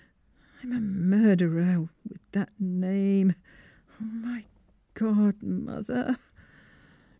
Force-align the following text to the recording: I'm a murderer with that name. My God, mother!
I'm 0.63 0.71
a 0.71 0.79
murderer 0.79 1.87
with 2.09 2.21
that 2.31 2.49
name. 2.59 3.35
My 3.99 4.47
God, 4.95 5.43
mother! 5.43 6.17